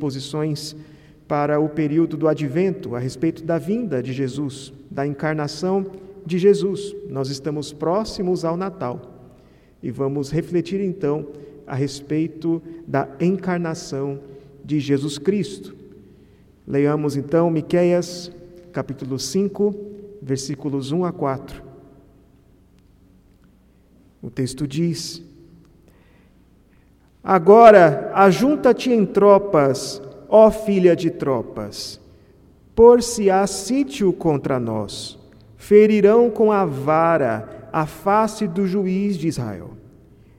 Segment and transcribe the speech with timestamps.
[0.00, 0.74] posições
[1.28, 5.86] para o período do advento, a respeito da vinda de Jesus, da encarnação
[6.26, 6.96] de Jesus.
[7.08, 9.00] Nós estamos próximos ao Natal
[9.80, 11.28] e vamos refletir então
[11.66, 14.18] a respeito da encarnação
[14.64, 15.76] de Jesus Cristo.
[16.66, 18.32] Leiamos então Miqueias,
[18.72, 19.74] capítulo 5,
[20.20, 21.62] versículos 1 a 4.
[24.22, 25.22] O texto diz:
[27.22, 32.00] Agora ajunta-te em tropas, ó filha de tropas,
[32.74, 35.18] por-se-á sítio contra nós,
[35.56, 39.72] ferirão com a vara a face do juiz de Israel.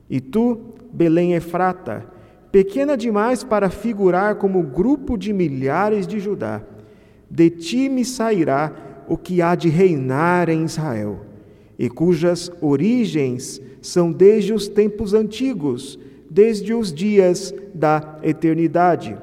[0.10, 0.60] E tu,
[0.92, 2.06] Belém Efrata,
[2.52, 6.62] pequena demais para figurar como grupo de milhares de Judá,
[7.30, 8.74] de ti me sairá
[9.08, 11.22] o que há de reinar em Israel,
[11.78, 15.98] e cujas origens são desde os tempos antigos,
[16.32, 19.18] desde os dias da eternidade.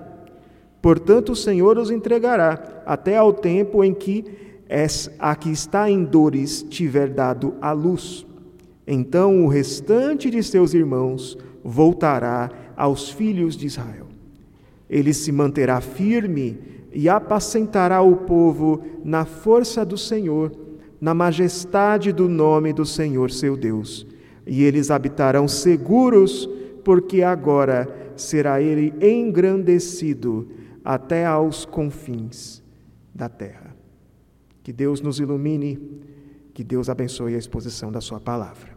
[0.83, 4.27] Portanto, o Senhor os entregará até ao tempo em que
[5.19, 8.27] a que está em dores tiver dado a luz.
[8.87, 14.06] Então o restante de seus irmãos voltará aos filhos de Israel.
[14.89, 16.59] Ele se manterá firme
[16.93, 20.53] e apacentará o povo na força do Senhor,
[21.00, 24.06] na majestade do nome do Senhor seu Deus.
[24.47, 26.48] E eles habitarão seguros
[26.89, 27.86] porque agora
[28.17, 30.48] será ele engrandecido
[30.83, 32.62] até aos confins
[33.14, 33.77] da terra.
[34.62, 35.78] Que Deus nos ilumine,
[36.55, 38.70] que Deus abençoe a exposição da sua palavra.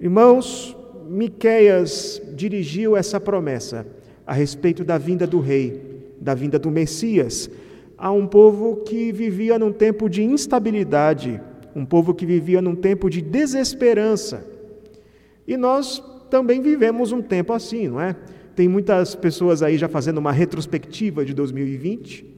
[0.00, 0.76] Irmãos,
[1.08, 3.86] Miqueias dirigiu essa promessa
[4.26, 7.48] a respeito da vinda do rei, da vinda do Messias,
[7.96, 11.40] a um povo que vivia num tempo de instabilidade,
[11.72, 14.44] um povo que vivia num tempo de desesperança.
[15.46, 18.16] E nós também vivemos um tempo assim, não é?
[18.54, 22.34] Tem muitas pessoas aí já fazendo uma retrospectiva de 2020,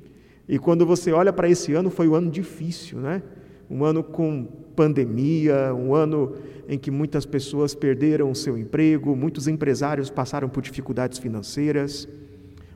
[0.48, 3.22] e quando você olha para esse ano, foi um ano difícil, né?
[3.70, 6.34] Um ano com pandemia, um ano
[6.68, 12.08] em que muitas pessoas perderam seu emprego, muitos empresários passaram por dificuldades financeiras,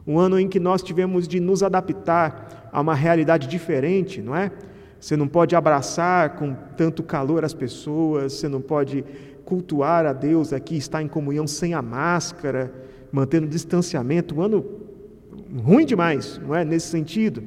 [0.06, 4.50] um ano em que nós tivemos de nos adaptar a uma realidade diferente, não é?
[4.98, 9.04] Você não pode abraçar com tanto calor as pessoas, você não pode
[9.52, 12.72] cultuar a Deus aqui, estar em comunhão sem a máscara,
[13.12, 14.64] mantendo distanciamento, um ano
[15.62, 16.64] ruim demais, não é?
[16.64, 17.42] Nesse sentido.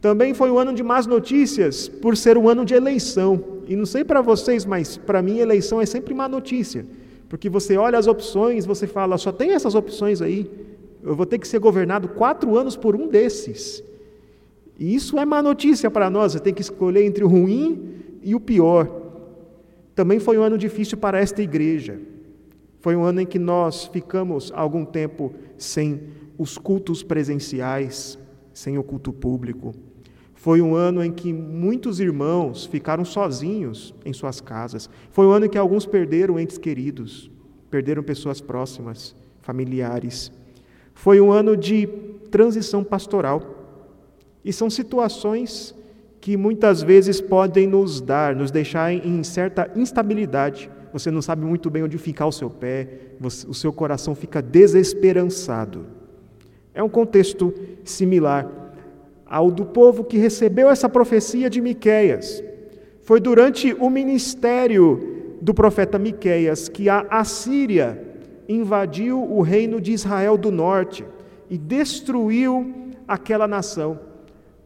[0.00, 3.40] Também foi um ano de más notícias, por ser um ano de eleição.
[3.68, 6.84] E não sei para vocês, mas para mim eleição é sempre má notícia.
[7.28, 10.50] Porque você olha as opções, você fala, só tem essas opções aí.
[11.04, 13.80] Eu vou ter que ser governado quatro anos por um desses.
[14.76, 17.94] E isso é má notícia para nós, você tem que escolher entre o ruim
[18.24, 19.01] e o pior.
[19.94, 22.00] Também foi um ano difícil para esta igreja.
[22.80, 26.00] Foi um ano em que nós ficamos algum tempo sem
[26.36, 28.18] os cultos presenciais,
[28.52, 29.74] sem o culto público.
[30.34, 34.90] Foi um ano em que muitos irmãos ficaram sozinhos em suas casas.
[35.10, 37.30] Foi um ano em que alguns perderam entes queridos,
[37.70, 40.32] perderam pessoas próximas, familiares.
[40.94, 41.86] Foi um ano de
[42.30, 43.60] transição pastoral.
[44.44, 45.72] E são situações
[46.22, 50.70] que muitas vezes podem nos dar, nos deixar em certa instabilidade.
[50.92, 52.88] Você não sabe muito bem onde ficar o seu pé,
[53.20, 55.84] o seu coração fica desesperançado.
[56.72, 58.48] É um contexto similar
[59.26, 62.42] ao do povo que recebeu essa profecia de Miqueias.
[63.00, 68.00] Foi durante o ministério do profeta Miqueias que a Assíria
[68.48, 71.04] invadiu o reino de Israel do norte
[71.50, 74.11] e destruiu aquela nação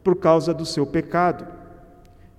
[0.06, 1.44] por causa do seu pecado.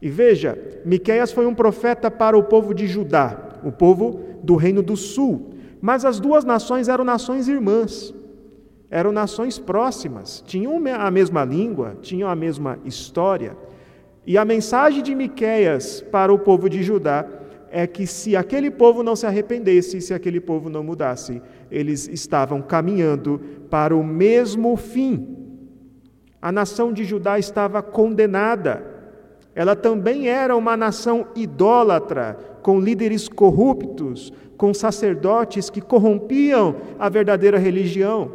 [0.01, 4.81] E veja, Miqueias foi um profeta para o povo de Judá, o povo do reino
[4.81, 5.49] do sul,
[5.81, 8.13] mas as duas nações eram nações irmãs.
[8.89, 13.57] Eram nações próximas, tinham a mesma língua, tinham a mesma história.
[14.25, 17.27] E a mensagem de Miqueias para o povo de Judá
[17.69, 22.61] é que se aquele povo não se arrependesse, se aquele povo não mudasse, eles estavam
[22.61, 25.36] caminhando para o mesmo fim.
[26.47, 28.81] A nação de Judá estava condenada.
[29.53, 37.57] Ela também era uma nação idólatra, com líderes corruptos, com sacerdotes que corrompiam a verdadeira
[37.57, 38.31] religião.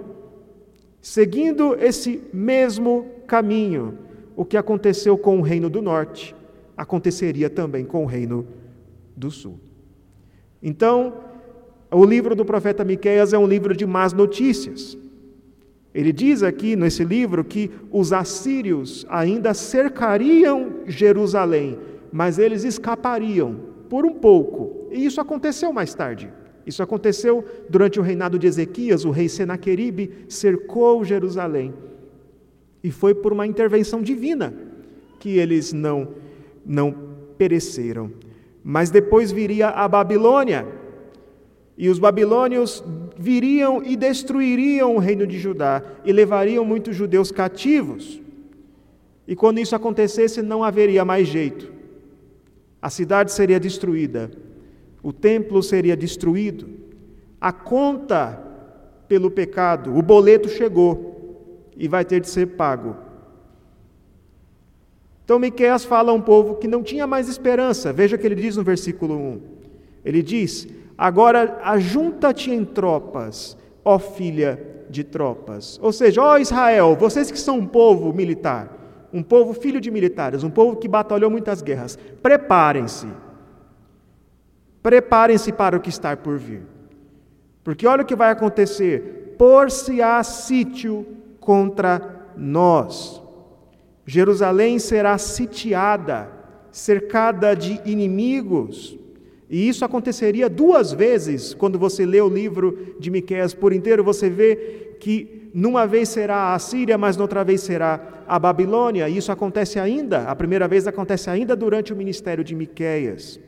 [1.01, 3.97] Seguindo esse mesmo caminho,
[4.37, 6.37] o que aconteceu com o reino do norte,
[6.77, 8.47] aconteceria também com o reino
[9.17, 9.59] do sul.
[10.63, 11.15] Então,
[11.91, 14.99] o livro do profeta Miqueias é um livro de más notícias.
[15.95, 21.79] Ele diz aqui nesse livro que os assírios ainda cercariam Jerusalém,
[22.11, 23.57] mas eles escapariam
[23.91, 24.89] por um pouco.
[24.91, 26.33] E isso aconteceu mais tarde.
[26.67, 31.75] Isso aconteceu durante o reinado de Ezequias, o rei Senaqueribe cercou Jerusalém.
[32.83, 34.55] E foi por uma intervenção divina
[35.19, 36.09] que eles não,
[36.65, 36.95] não
[37.37, 38.11] pereceram.
[38.65, 40.67] Mas depois viria a Babilônia,
[41.83, 42.81] e os babilônios
[43.19, 48.21] viriam e destruiriam o reino de Judá e levariam muitos judeus cativos.
[49.27, 51.73] E quando isso acontecesse, não haveria mais jeito.
[52.81, 54.31] A cidade seria destruída,
[55.03, 56.69] o templo seria destruído,
[57.41, 58.41] a conta
[59.09, 62.97] pelo pecado, o boleto chegou e vai ter de ser pago.
[65.25, 67.93] Então Miqueias fala a um povo que não tinha mais esperança.
[67.93, 69.41] Veja o que ele diz no versículo 1.
[70.05, 70.69] Ele diz:
[71.03, 75.77] Agora ajunta-te em tropas, ó filha de tropas.
[75.83, 80.45] Ou seja, ó Israel, vocês que são um povo militar, um povo filho de militares,
[80.45, 83.09] um povo que batalhou muitas guerras, preparem-se.
[84.81, 86.63] Preparem-se para o que está por vir.
[87.65, 91.05] Porque olha o que vai acontecer: por-se-á sítio
[91.41, 93.21] contra nós.
[94.07, 96.31] Jerusalém será sitiada,
[96.71, 99.02] cercada de inimigos.
[99.53, 101.53] E isso aconteceria duas vezes.
[101.53, 106.55] Quando você lê o livro de Miqueias por inteiro, você vê que numa vez será
[106.55, 109.11] a Síria, mas noutra vez será a Babilônia.
[109.11, 113.39] E isso acontece ainda, a primeira vez acontece ainda durante o ministério de Miqueias.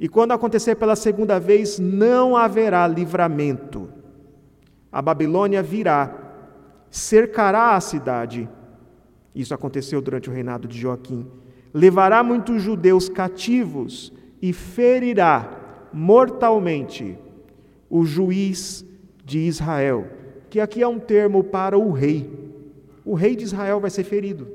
[0.00, 3.90] E quando acontecer pela segunda vez, não haverá livramento.
[4.90, 6.10] A Babilônia virá,
[6.90, 8.48] cercará a cidade.
[9.34, 11.26] Isso aconteceu durante o reinado de Joaquim.
[11.74, 17.18] Levará muitos judeus cativos e ferirá mortalmente
[17.90, 18.84] o juiz
[19.24, 20.06] de Israel,
[20.50, 22.30] que aqui é um termo para o rei.
[23.04, 24.48] O rei de Israel vai ser ferido.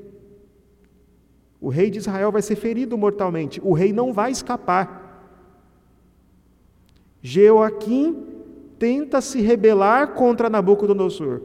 [1.60, 3.62] O rei de Israel vai ser ferido mortalmente.
[3.64, 5.02] O rei não vai escapar.
[7.22, 8.26] Joaquim
[8.78, 11.42] tenta se rebelar contra Nabucodonosor,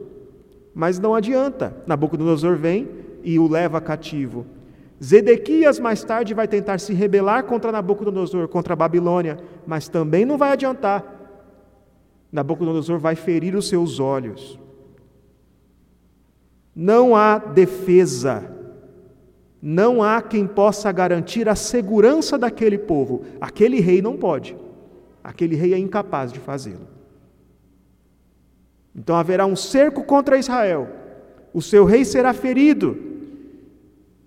[0.73, 1.81] mas não adianta.
[1.87, 2.89] Nabucodonosor vem
[3.23, 4.45] e o leva cativo.
[5.01, 10.37] Zedequias mais tarde vai tentar se rebelar contra Nabucodonosor, contra a Babilônia, mas também não
[10.37, 11.19] vai adiantar.
[12.31, 14.59] Nabucodonosor vai ferir os seus olhos.
[16.75, 18.55] Não há defesa,
[19.61, 23.23] não há quem possa garantir a segurança daquele povo.
[23.39, 24.55] Aquele rei não pode,
[25.23, 26.87] aquele rei é incapaz de fazê-lo.
[28.93, 30.89] Então haverá um cerco contra Israel,
[31.53, 33.08] o seu rei será ferido,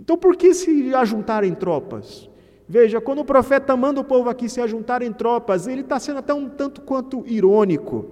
[0.02, 2.28] então por que se ajuntarem tropas?
[2.68, 6.34] Veja, quando o profeta manda o povo aqui se ajuntarem tropas, ele está sendo até
[6.34, 8.06] um tanto quanto irônico.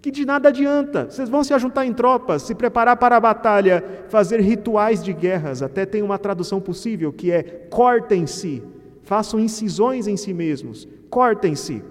[0.00, 3.84] Que de nada adianta, vocês vão se ajuntar em tropas, se preparar para a batalha,
[4.08, 5.62] fazer rituais de guerras.
[5.62, 8.62] Até tem uma tradução possível que é cortem-se,
[9.02, 11.84] façam incisões em si mesmos, cortem-se,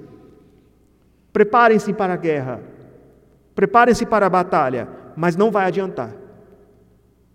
[1.31, 2.59] preparem-se para a guerra,
[3.53, 6.11] preparem-se para a batalha, mas não vai adiantar,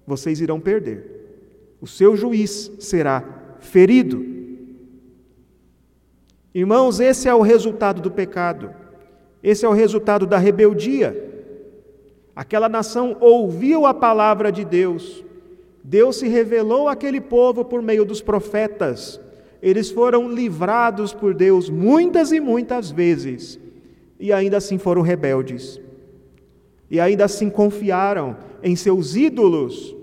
[0.05, 1.20] vocês irão perder
[1.81, 3.25] o seu juiz será
[3.61, 4.25] ferido.
[6.55, 8.75] Irmãos, esse é o resultado do pecado,
[9.43, 11.29] esse é o resultado da rebeldia.
[12.35, 15.25] Aquela nação ouviu a palavra de Deus,
[15.83, 19.21] Deus se revelou àquele povo por meio dos profetas,
[19.63, 23.59] eles foram livrados por Deus muitas e muitas vezes,
[24.19, 25.81] e ainda assim foram rebeldes,
[26.91, 29.95] e ainda assim confiaram em seus ídolos,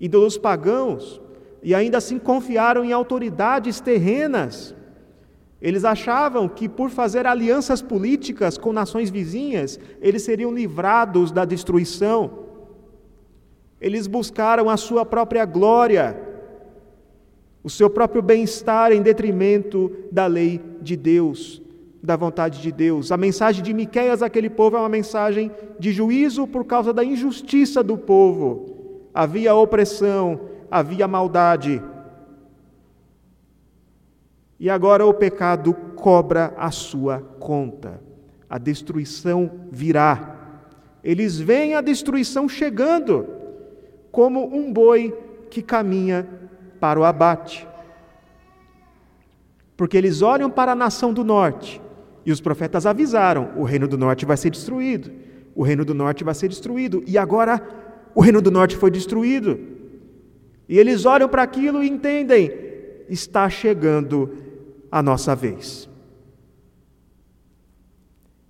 [0.00, 1.20] ídolos pagãos,
[1.62, 4.74] e ainda assim confiaram em autoridades terrenas.
[5.60, 12.46] Eles achavam que por fazer alianças políticas com nações vizinhas, eles seriam livrados da destruição.
[13.78, 16.18] Eles buscaram a sua própria glória,
[17.62, 21.60] o seu próprio bem-estar em detrimento da lei de Deus,
[22.02, 23.12] da vontade de Deus.
[23.12, 27.82] A mensagem de Miqueias àquele povo é uma mensagem de juízo por causa da injustiça
[27.82, 28.69] do povo
[29.14, 30.40] havia opressão,
[30.70, 31.82] havia maldade.
[34.58, 38.00] E agora o pecado cobra a sua conta.
[38.48, 40.36] A destruição virá.
[41.02, 43.26] Eles veem a destruição chegando,
[44.12, 45.16] como um boi
[45.48, 46.28] que caminha
[46.78, 47.66] para o abate.
[49.76, 51.80] Porque eles olham para a nação do norte,
[52.26, 55.10] e os profetas avisaram: o reino do norte vai ser destruído,
[55.54, 57.62] o reino do norte vai ser destruído, e agora
[58.14, 59.58] o reino do norte foi destruído.
[60.68, 62.50] E eles olham para aquilo e entendem:
[63.08, 64.36] está chegando
[64.90, 65.88] a nossa vez.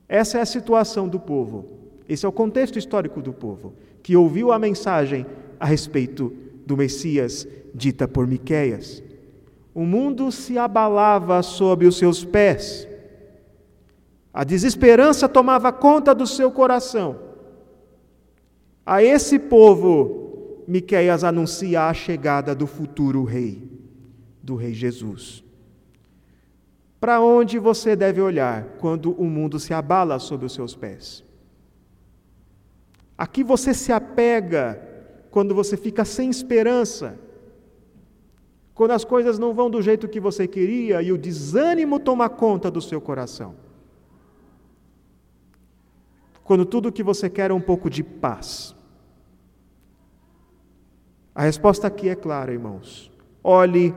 [0.09, 1.79] Essa é a situação do povo.
[2.09, 5.25] Esse é o contexto histórico do povo, que ouviu a mensagem
[5.59, 6.33] a respeito
[6.67, 9.03] do Messias dita por Miqueias.
[9.73, 12.89] O mundo se abalava sob os seus pés.
[14.35, 17.30] A desesperança tomava conta do seu coração.
[18.85, 23.69] A esse povo, Miqueias anuncia a chegada do futuro rei,
[24.43, 25.45] do rei Jesus.
[27.01, 31.25] Para onde você deve olhar quando o mundo se abala sob os seus pés?
[33.17, 34.81] A que você se apega
[35.31, 37.19] quando você fica sem esperança?
[38.75, 42.71] Quando as coisas não vão do jeito que você queria e o desânimo toma conta
[42.71, 43.55] do seu coração?
[46.51, 48.75] Quando tudo o que você quer é um pouco de paz?
[51.33, 53.09] A resposta aqui é clara, irmãos.
[53.41, 53.95] Olhe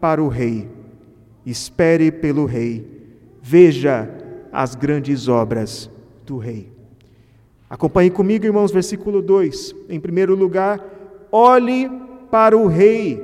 [0.00, 0.68] para o Rei,
[1.44, 2.86] espere pelo Rei,
[3.42, 4.08] veja
[4.52, 5.90] as grandes obras
[6.24, 6.70] do Rei.
[7.68, 9.74] Acompanhe comigo, irmãos, versículo 2.
[9.88, 10.78] Em primeiro lugar,
[11.32, 11.90] olhe
[12.30, 13.20] para o Rei.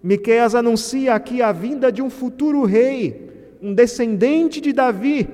[0.00, 5.28] Miqueias anuncia aqui a vinda de um futuro rei, um descendente de Davi,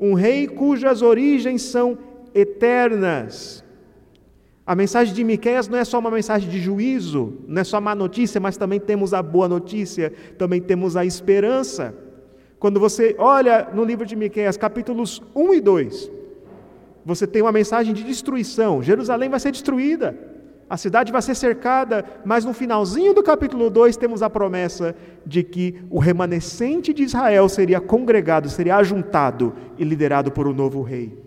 [0.00, 2.05] um rei cujas origens são
[2.36, 3.64] eternas.
[4.66, 7.94] A mensagem de Miqueias não é só uma mensagem de juízo, não é só má
[7.94, 11.94] notícia, mas também temos a boa notícia, também temos a esperança.
[12.58, 16.10] Quando você olha no livro de Miqueias, capítulos 1 e 2,
[17.04, 18.82] você tem uma mensagem de destruição.
[18.82, 20.18] Jerusalém vai ser destruída.
[20.68, 25.44] A cidade vai ser cercada, mas no finalzinho do capítulo 2 temos a promessa de
[25.44, 31.25] que o remanescente de Israel seria congregado, seria ajuntado e liderado por um novo rei.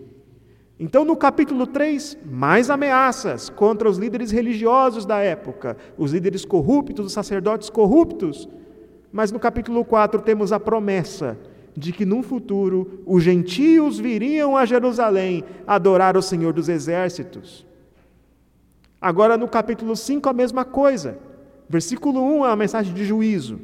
[0.82, 7.04] Então, no capítulo 3, mais ameaças contra os líderes religiosos da época, os líderes corruptos,
[7.04, 8.48] os sacerdotes corruptos.
[9.12, 11.38] Mas no capítulo 4 temos a promessa
[11.76, 17.66] de que num futuro os gentios viriam a Jerusalém adorar o Senhor dos Exércitos.
[18.98, 21.18] Agora no capítulo 5 a mesma coisa.
[21.68, 23.60] Versículo 1 é a mensagem de juízo.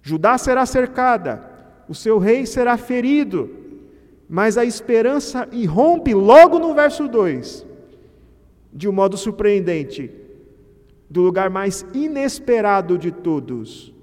[0.00, 1.50] Judá será cercada,
[1.88, 3.65] o seu rei será ferido,
[4.28, 7.66] mas a esperança irrompe logo no verso 2,
[8.72, 10.10] de um modo surpreendente.
[11.08, 13.94] Do lugar mais inesperado de todos,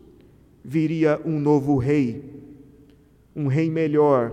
[0.63, 2.24] viria um novo rei,
[3.36, 4.32] um rei melhor,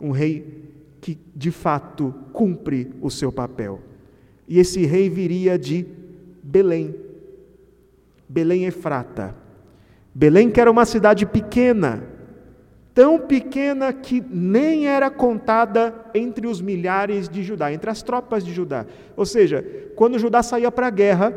[0.00, 0.64] um rei
[1.00, 3.80] que de fato cumpre o seu papel.
[4.48, 5.86] E esse rei viria de
[6.42, 6.94] Belém,
[8.28, 9.34] Belém Efrata.
[10.12, 12.02] Belém, que era uma cidade pequena,
[12.96, 18.54] tão pequena que nem era contada entre os milhares de Judá, entre as tropas de
[18.54, 18.86] Judá.
[19.14, 19.62] Ou seja,
[19.94, 21.34] quando Judá saía para a guerra,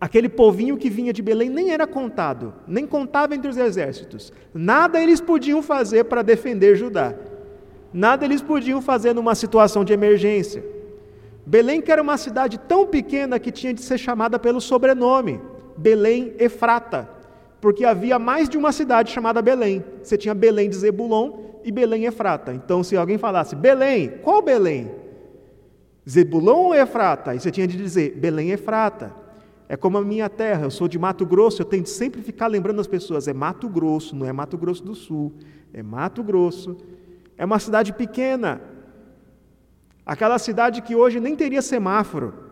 [0.00, 4.32] aquele povinho que vinha de Belém nem era contado, nem contava entre os exércitos.
[4.54, 7.16] Nada eles podiam fazer para defender Judá.
[7.92, 10.64] Nada eles podiam fazer numa situação de emergência.
[11.44, 15.40] Belém, que era uma cidade tão pequena que tinha de ser chamada pelo sobrenome,
[15.76, 17.17] Belém Efrata
[17.60, 19.84] porque havia mais de uma cidade chamada Belém.
[20.02, 21.32] Você tinha Belém de Zebulon
[21.64, 22.52] e Belém Efrata.
[22.52, 24.90] Então, se alguém falasse Belém, qual Belém?
[26.08, 27.32] Zebulon ou Efrata?
[27.32, 29.12] Aí você tinha de dizer Belém Efrata.
[29.68, 32.46] É como a minha terra, eu sou de Mato Grosso, eu tenho de sempre ficar
[32.46, 35.34] lembrando as pessoas, é Mato Grosso, não é Mato Grosso do Sul,
[35.74, 36.74] é Mato Grosso.
[37.36, 38.62] É uma cidade pequena.
[40.06, 42.47] Aquela cidade que hoje nem teria semáforo.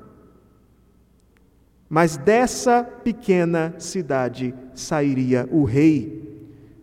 [1.89, 6.23] Mas dessa pequena cidade sairia o rei,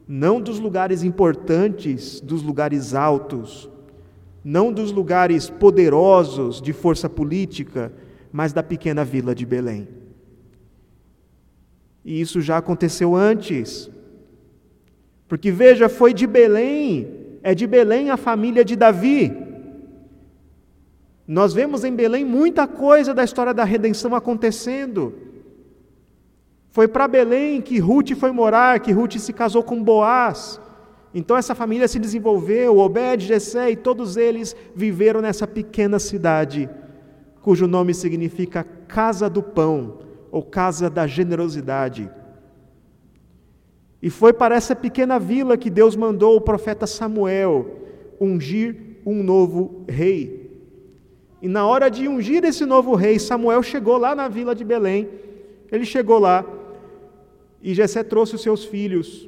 [0.08, 3.70] não dos lugares importantes, dos lugares altos,
[4.44, 7.92] não dos lugares poderosos de força política,
[8.32, 9.88] mas da pequena vila de Belém.
[12.04, 13.90] E isso já aconteceu antes.
[15.28, 17.08] Porque veja, foi de Belém,
[17.42, 19.32] é de Belém a família de Davi.
[21.28, 25.14] Nós vemos em Belém muita coisa da história da redenção acontecendo.
[26.72, 30.60] Foi para Belém que Ruth foi morar, que Ruth se casou com Boaz.
[31.14, 36.68] Então essa família se desenvolveu, Obed, Jessé e todos eles viveram nessa pequena cidade,
[37.42, 40.00] cujo nome significa casa do pão
[40.32, 42.10] ou casa da generosidade.
[44.02, 47.80] E foi para essa pequena vila que Deus mandou o profeta Samuel
[48.20, 50.43] ungir um novo rei.
[51.44, 55.10] E na hora de ungir esse novo rei, Samuel chegou lá na vila de Belém.
[55.70, 56.46] Ele chegou lá
[57.62, 59.28] e Jessé trouxe os seus filhos.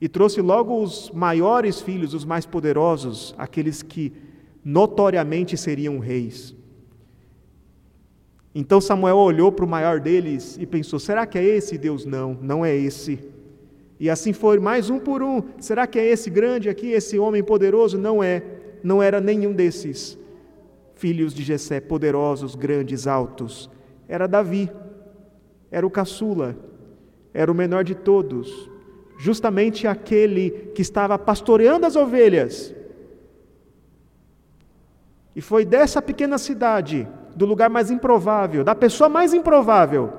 [0.00, 4.10] E trouxe logo os maiores filhos, os mais poderosos, aqueles que
[4.64, 6.56] notoriamente seriam reis.
[8.54, 11.76] Então Samuel olhou para o maior deles e pensou: será que é esse?
[11.76, 13.18] Deus, não, não é esse.
[13.98, 15.42] E assim foi, mais um por um.
[15.58, 17.98] Será que é esse grande aqui, esse homem poderoso?
[17.98, 18.42] Não é,
[18.82, 20.18] não era nenhum desses
[21.00, 23.70] filhos de Jessé, poderosos, grandes, altos,
[24.06, 24.70] era Davi,
[25.70, 26.54] era o caçula,
[27.32, 28.70] era o menor de todos,
[29.18, 32.74] justamente aquele que estava pastoreando as ovelhas.
[35.34, 40.12] E foi dessa pequena cidade, do lugar mais improvável, da pessoa mais improvável,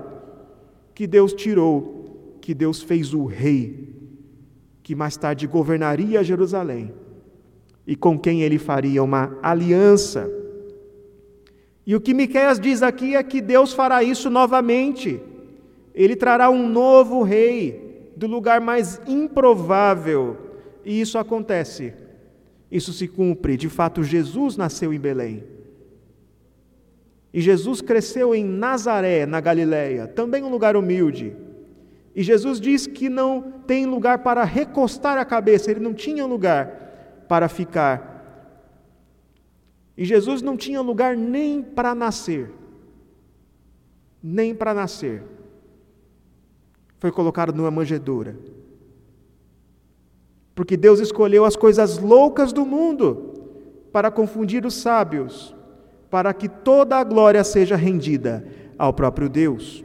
[0.95, 3.93] que Deus tirou, que Deus fez o rei,
[4.81, 6.91] que mais tarde governaria Jerusalém
[7.85, 10.40] e com quem ele faria uma aliança.
[11.85, 15.19] E o que Miqueias diz aqui é que Deus fará isso novamente.
[15.93, 20.37] Ele trará um novo rei do lugar mais improvável.
[20.85, 21.93] E isso acontece.
[22.71, 23.57] Isso se cumpre.
[23.57, 25.43] De fato, Jesus nasceu em Belém.
[27.33, 31.33] E Jesus cresceu em Nazaré, na Galiléia, também um lugar humilde.
[32.13, 37.25] E Jesus diz que não tem lugar para recostar a cabeça, ele não tinha lugar
[37.29, 38.10] para ficar.
[39.97, 42.51] E Jesus não tinha lugar nem para nascer.
[44.23, 45.23] Nem para nascer.
[46.99, 48.37] Foi colocado numa manjedoura.
[50.53, 53.31] Porque Deus escolheu as coisas loucas do mundo
[53.91, 55.55] para confundir os sábios,
[56.09, 58.45] para que toda a glória seja rendida
[58.77, 59.83] ao próprio Deus.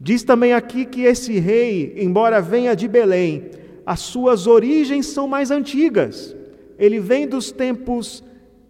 [0.00, 3.50] Diz também aqui que esse rei, embora venha de Belém,
[3.86, 6.34] as suas origens são mais antigas.
[6.78, 8.22] Ele vem dos tempos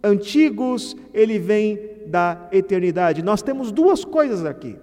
[0.05, 3.23] antigos, ele vem da eternidade.
[3.23, 4.77] Nós temos duas coisas aqui.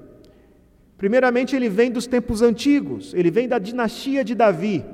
[0.99, 4.85] Primeiramente, ele vem dos tempos antigos, ele vem da dinastia de Davi,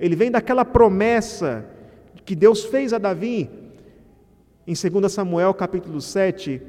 [0.00, 1.64] ele vem daquela promessa
[2.24, 3.48] que Deus fez a Davi.
[4.66, 6.62] Em 2 Samuel capítulo 7,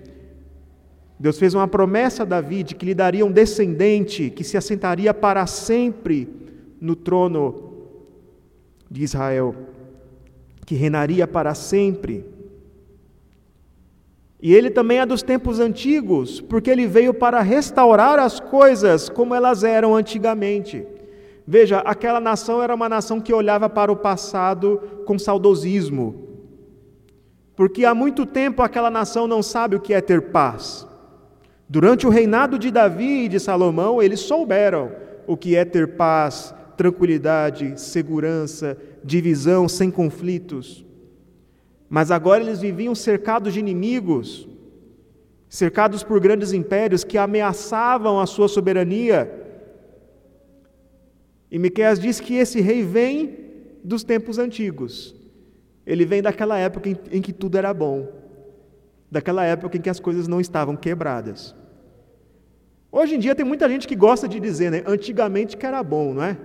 [1.20, 5.14] Deus fez uma promessa a Davi de que lhe daria um descendente que se assentaria
[5.14, 6.28] para sempre
[6.82, 7.72] no trono
[8.90, 9.56] de Israel,
[10.66, 12.26] que reinaria para sempre.
[14.44, 19.34] E ele também é dos tempos antigos, porque ele veio para restaurar as coisas como
[19.34, 20.86] elas eram antigamente.
[21.48, 26.28] Veja, aquela nação era uma nação que olhava para o passado com saudosismo,
[27.56, 30.86] porque há muito tempo aquela nação não sabe o que é ter paz.
[31.70, 34.92] Durante o reinado de Davi e de Salomão, eles souberam
[35.26, 40.84] o que é ter paz, tranquilidade, segurança, divisão sem conflitos.
[41.94, 44.50] Mas agora eles viviam cercados de inimigos,
[45.48, 49.32] cercados por grandes impérios que ameaçavam a sua soberania.
[51.52, 53.38] E Miqueias diz que esse rei vem
[53.84, 55.14] dos tempos antigos.
[55.86, 58.08] Ele vem daquela época em, que tudo era bom,
[59.12, 61.54] daquela época em que as coisas não estavam quebradas.
[62.92, 66.12] Hoje em dia tem muita gente que gosta de dizer, né, antigamente que era bom,
[66.12, 66.38] não é?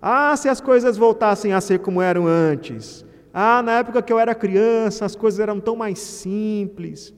[0.00, 3.04] Ah, se as coisas voltassem a ser como eram antes.
[3.38, 7.12] Ah, na época que eu era criança, as coisas eram tão mais simples.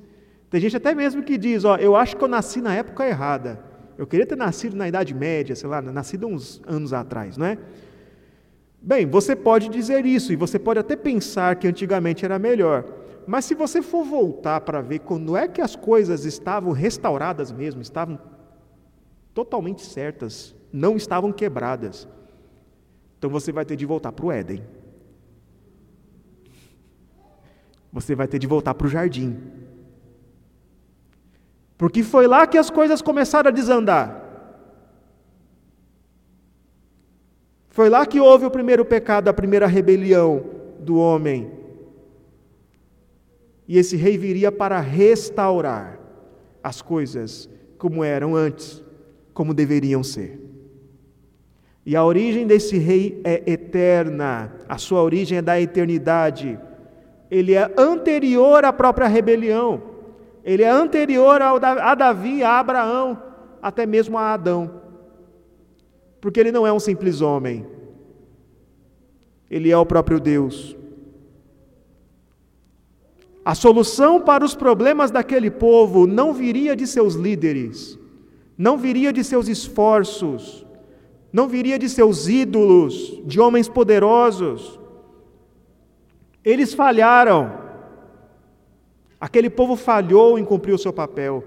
[0.51, 3.61] Tem gente até mesmo que diz, ó, eu acho que eu nasci na época errada.
[3.97, 7.57] Eu queria ter nascido na Idade Média, sei lá, nascido uns anos atrás, não é?
[8.83, 12.85] Bem, você pode dizer isso e você pode até pensar que antigamente era melhor.
[13.25, 17.81] Mas se você for voltar para ver quando é que as coisas estavam restauradas mesmo,
[17.81, 18.19] estavam
[19.33, 22.09] totalmente certas, não estavam quebradas.
[23.17, 24.65] Então você vai ter de voltar para o Éden.
[27.93, 29.37] Você vai ter de voltar para o jardim.
[31.77, 34.25] Porque foi lá que as coisas começaram a desandar.
[37.69, 40.45] Foi lá que houve o primeiro pecado, a primeira rebelião
[40.81, 41.53] do homem.
[43.69, 45.99] E esse rei viria para restaurar
[46.63, 47.49] as coisas
[47.79, 48.83] como eram antes
[49.33, 50.41] como deveriam ser.
[51.87, 56.59] E a origem desse rei é eterna, a sua origem é da eternidade.
[57.31, 59.83] Ele é anterior à própria rebelião,
[60.45, 63.23] ele é anterior a Davi, a Abraão,
[63.61, 64.81] até mesmo a Adão.
[66.21, 67.67] Porque ele não é um simples homem,
[69.51, 70.77] ele é o próprio Deus.
[73.45, 77.99] A solução para os problemas daquele povo não viria de seus líderes,
[78.57, 80.67] não viria de seus esforços,
[81.33, 84.78] não viria de seus ídolos, de homens poderosos.
[86.45, 87.53] Eles falharam.
[89.21, 91.45] Aquele povo falhou em cumprir o seu papel.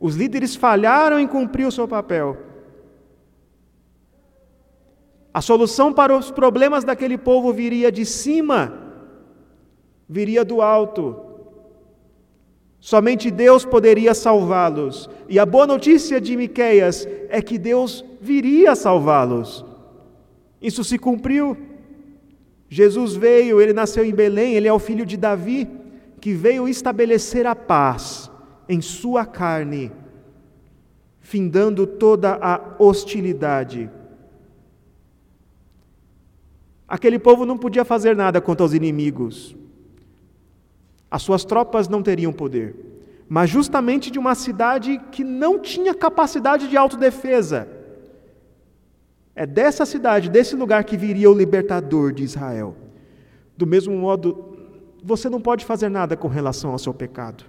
[0.00, 2.36] Os líderes falharam em cumprir o seu papel.
[5.32, 8.78] A solução para os problemas daquele povo viria de cima,
[10.08, 11.16] viria do alto.
[12.80, 15.08] Somente Deus poderia salvá-los.
[15.28, 19.64] E a boa notícia de Miqueias é que Deus viria salvá-los.
[20.60, 21.56] Isso se cumpriu.
[22.72, 25.68] Jesus veio, ele nasceu em Belém, ele é o filho de Davi,
[26.18, 28.30] que veio estabelecer a paz
[28.66, 29.92] em sua carne,
[31.20, 33.90] findando toda a hostilidade.
[36.88, 39.54] Aquele povo não podia fazer nada contra os inimigos.
[41.10, 42.74] As suas tropas não teriam poder.
[43.28, 47.68] Mas justamente de uma cidade que não tinha capacidade de autodefesa.
[49.34, 52.76] É dessa cidade, desse lugar que viria o libertador de Israel.
[53.56, 54.56] Do mesmo modo,
[55.02, 57.44] você não pode fazer nada com relação ao seu pecado.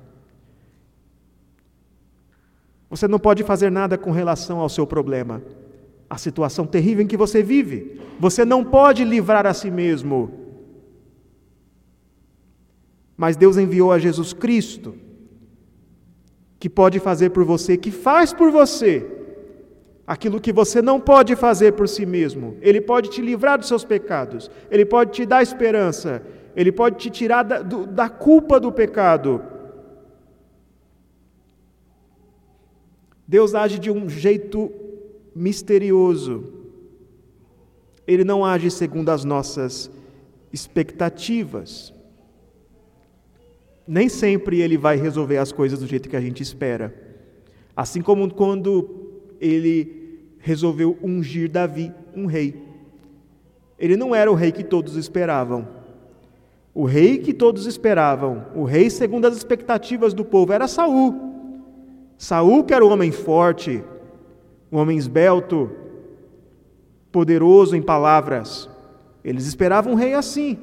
[2.90, 5.42] Você não pode fazer nada com relação ao seu problema,
[6.10, 8.00] a situação terrível em que você vive.
[8.20, 10.32] Você não pode livrar a si mesmo.
[13.18, 14.96] Mas Deus enviou a Jesus Cristo,
[16.60, 19.23] que pode fazer por você, que faz por você
[20.06, 22.58] aquilo que você não pode fazer por si mesmo.
[22.62, 26.22] Ele pode te livrar dos seus pecados, ele pode te dar esperança,
[26.56, 29.42] ele pode te tirar da, do, da culpa do pecado.
[33.28, 34.72] Deus age de um jeito
[35.34, 36.62] misterioso.
[38.06, 39.90] Ele não age segundo as nossas
[40.52, 41.94] expectativas.
[43.88, 46.94] Nem sempre ele vai resolver as coisas do jeito que a gente espera.
[47.76, 49.03] Assim como quando
[49.44, 52.62] ele resolveu ungir Davi, um rei.
[53.78, 55.68] Ele não era o rei que todos esperavam.
[56.74, 61.14] O rei que todos esperavam, o rei segundo as expectativas do povo, era Saul.
[62.18, 63.84] Saul, que era um homem forte,
[64.72, 65.70] um homem esbelto,
[67.12, 68.70] poderoso em palavras.
[69.24, 70.58] Eles esperavam um rei assim.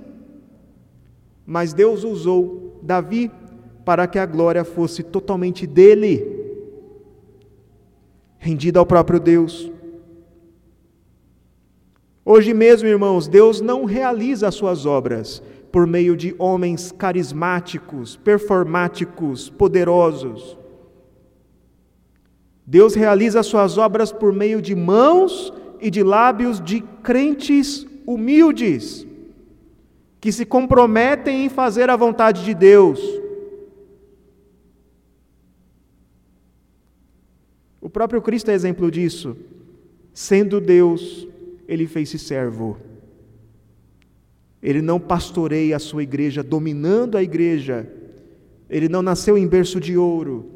[1.47, 3.31] Mas Deus usou Davi
[3.85, 6.39] para que a glória fosse totalmente dele,
[8.40, 9.70] rendida ao próprio Deus.
[12.24, 19.50] Hoje mesmo, irmãos, Deus não realiza as suas obras por meio de homens carismáticos, performáticos,
[19.50, 20.59] poderosos.
[22.66, 29.07] Deus realiza suas obras por meio de mãos e de lábios de crentes humildes,
[30.20, 33.00] que se comprometem em fazer a vontade de Deus.
[37.81, 39.37] O próprio Cristo é exemplo disso.
[40.12, 41.27] Sendo Deus,
[41.66, 42.77] ele fez-se servo.
[44.62, 47.90] Ele não pastoreia a sua igreja dominando a igreja.
[48.69, 50.51] Ele não nasceu em berço de ouro.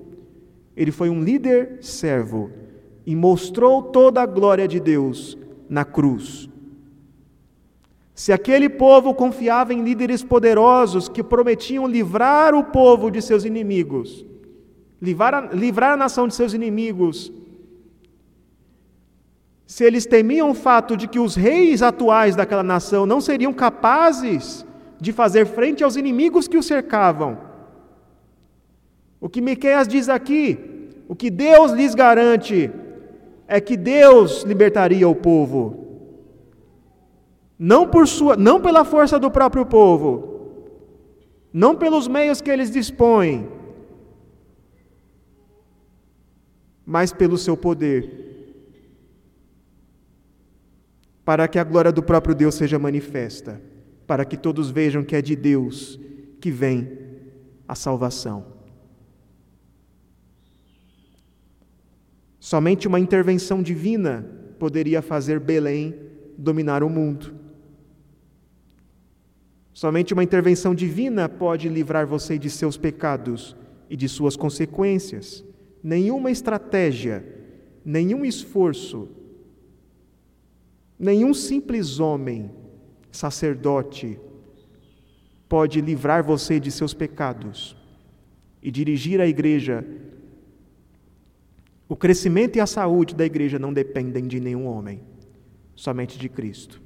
[0.76, 2.50] Ele foi um líder servo
[3.06, 6.48] e mostrou toda a glória de Deus na cruz.
[8.14, 14.24] Se aquele povo confiava em líderes poderosos que prometiam livrar o povo de seus inimigos,
[15.04, 17.32] livrar a, livrar a nação de seus inimigos,
[19.66, 24.64] se eles temiam o fato de que os reis atuais daquela nação não seriam capazes
[25.00, 27.38] de fazer frente aos inimigos que os cercavam,
[29.20, 30.58] o que Miqueias diz aqui,
[31.08, 32.70] o que Deus lhes garante
[33.46, 35.84] é que Deus libertaria o povo.
[37.58, 40.34] Não por sua, não pela força do próprio povo,
[41.52, 43.48] não pelos meios que eles dispõem,
[46.84, 48.22] mas pelo seu poder.
[51.24, 53.60] Para que a glória do próprio Deus seja manifesta,
[54.06, 55.98] para que todos vejam que é de Deus
[56.40, 56.98] que vem
[57.66, 58.54] a salvação.
[62.38, 65.94] Somente uma intervenção divina poderia fazer Belém
[66.36, 67.34] dominar o mundo.
[69.72, 73.56] Somente uma intervenção divina pode livrar você de seus pecados
[73.88, 75.44] e de suas consequências.
[75.84, 77.22] Nenhuma estratégia,
[77.84, 79.06] nenhum esforço,
[80.98, 82.50] nenhum simples homem,
[83.12, 84.18] sacerdote,
[85.46, 87.76] pode livrar você de seus pecados
[88.62, 89.84] e dirigir a igreja
[91.86, 95.02] o crescimento e a saúde da igreja não dependem de nenhum homem,
[95.76, 96.80] somente de Cristo.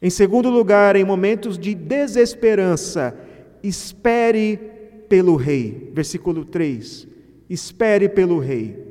[0.00, 3.18] Em segundo lugar, em momentos de desesperança,
[3.62, 4.73] espere
[5.08, 5.90] pelo Rei.
[5.92, 7.06] Versículo 3.
[7.48, 8.84] Espere pelo Rei.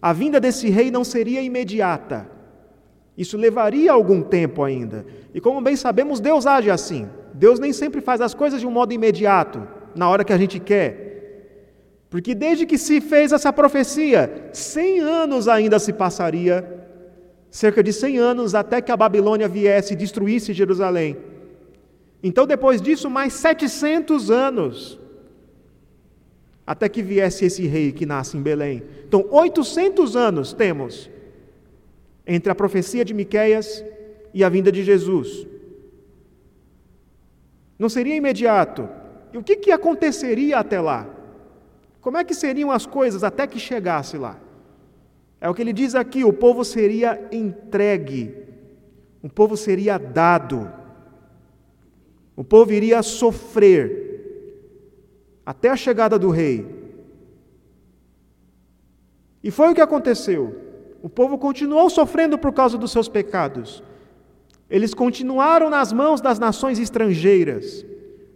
[0.00, 2.30] A vinda desse Rei não seria imediata.
[3.16, 5.06] Isso levaria algum tempo ainda.
[5.32, 7.08] E como bem sabemos, Deus age assim.
[7.32, 10.58] Deus nem sempre faz as coisas de um modo imediato, na hora que a gente
[10.58, 11.04] quer.
[12.10, 16.86] Porque desde que se fez essa profecia, cem anos ainda se passaria,
[17.50, 21.16] cerca de cem anos até que a Babilônia viesse e destruísse Jerusalém.
[22.22, 24.98] Então, depois disso, mais 700 anos,
[26.66, 28.82] até que viesse esse rei que nasce em Belém.
[29.06, 31.10] Então, 800 anos temos
[32.26, 33.84] entre a profecia de Miqueias
[34.32, 35.46] e a vinda de Jesus.
[37.78, 38.88] Não seria imediato.
[39.32, 41.06] E o que, que aconteceria até lá?
[42.00, 44.38] Como é que seriam as coisas até que chegasse lá?
[45.40, 48.34] É o que ele diz aqui: o povo seria entregue,
[49.22, 50.70] o povo seria dado,
[52.36, 54.03] o povo iria sofrer
[55.44, 56.66] até a chegada do rei.
[59.42, 60.56] E foi o que aconteceu.
[61.02, 63.82] O povo continuou sofrendo por causa dos seus pecados.
[64.70, 67.84] Eles continuaram nas mãos das nações estrangeiras.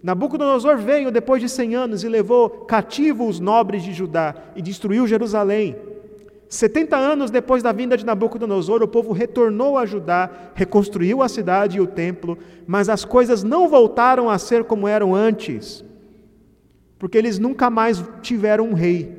[0.02, 5.06] Nabucodonosor veio depois de cem anos e levou cativo os nobres de Judá e destruiu
[5.06, 5.76] Jerusalém.
[6.48, 11.78] 70 anos depois da vinda de Nabucodonosor, o povo retornou a Judá, reconstruiu a cidade
[11.78, 15.84] e o templo, mas as coisas não voltaram a ser como eram antes,
[16.98, 19.16] porque eles nunca mais tiveram um rei.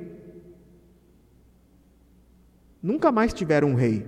[2.82, 4.06] Nunca mais tiveram um rei.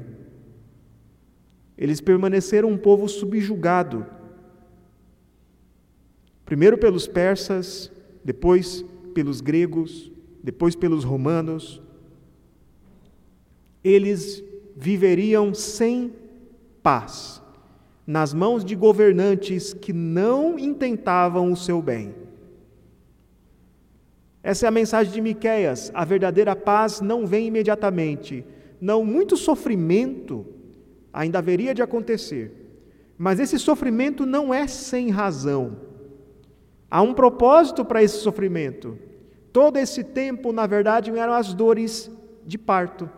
[1.77, 4.05] Eles permaneceram um povo subjugado.
[6.45, 7.91] Primeiro pelos persas,
[8.23, 10.11] depois pelos gregos,
[10.43, 11.81] depois pelos romanos
[13.83, 14.43] eles
[14.75, 16.13] viveriam sem
[16.83, 17.41] paz,
[18.05, 22.20] nas mãos de governantes que não intentavam o seu bem.
[24.43, 25.91] Essa é a mensagem de Miqueias.
[25.93, 28.45] A verdadeira paz não vem imediatamente.
[28.79, 30.45] Não, muito sofrimento
[31.13, 32.51] ainda haveria de acontecer.
[33.17, 35.77] Mas esse sofrimento não é sem razão.
[36.89, 38.97] Há um propósito para esse sofrimento.
[39.53, 42.09] Todo esse tempo, na verdade, eram as dores
[42.45, 43.09] de parto.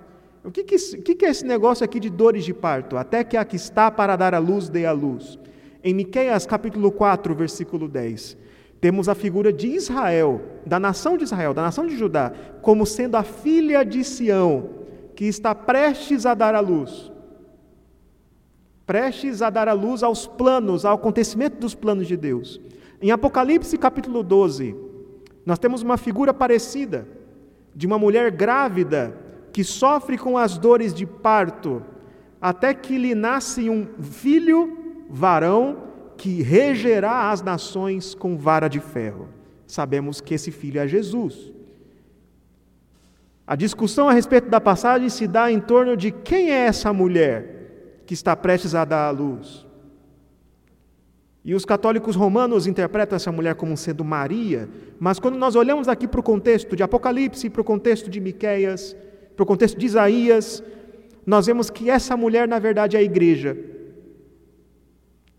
[0.44, 2.98] O que, que, que, que é esse negócio aqui de dores de parto?
[2.98, 5.40] Até que a que está para dar a luz dê a luz.
[5.82, 8.38] Em Miqueias capítulo 4, versículo 10,
[8.84, 13.16] temos a figura de Israel, da nação de Israel, da nação de Judá, como sendo
[13.16, 14.72] a filha de Sião,
[15.16, 17.10] que está prestes a dar a luz.
[18.86, 22.60] Prestes a dar a luz aos planos, ao acontecimento dos planos de Deus.
[23.02, 24.76] Em Apocalipse capítulo 12,
[25.46, 27.08] nós temos uma figura parecida
[27.74, 29.16] de uma mulher grávida
[29.54, 31.82] que sofre com as dores de parto,
[32.42, 34.78] até que lhe nasce um filho
[35.10, 35.93] varão
[36.24, 39.28] que regerá as nações com vara de ferro.
[39.68, 41.52] Sabemos que esse filho é Jesus.
[43.46, 48.04] A discussão a respeito da passagem se dá em torno de quem é essa mulher
[48.06, 49.68] que está prestes a dar à luz.
[51.44, 56.08] E os católicos romanos interpretam essa mulher como sendo Maria, mas quando nós olhamos aqui
[56.08, 58.96] para o contexto de Apocalipse, para o contexto de Miqueias,
[59.36, 60.64] para o contexto de Isaías,
[61.26, 63.58] nós vemos que essa mulher, na verdade, é a igreja.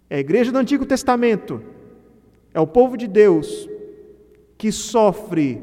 [0.09, 1.63] É a igreja do Antigo Testamento.
[2.53, 3.69] É o povo de Deus
[4.57, 5.63] que sofre,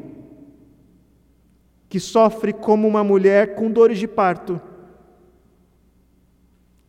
[1.87, 4.59] que sofre como uma mulher com dores de parto.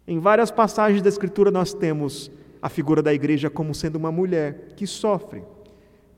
[0.06, 4.74] Em várias passagens da Escritura nós temos a figura da igreja como sendo uma mulher
[4.76, 5.42] que sofre.